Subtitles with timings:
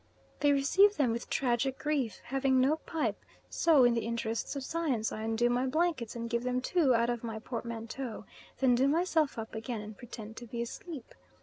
[0.39, 5.11] They receive them with tragic grief, having no pipe, so in the interests of Science
[5.11, 8.25] I undo my blankets and give them two out of my portmanteau;
[8.57, 11.13] then do myself up again and pretend to be asleep.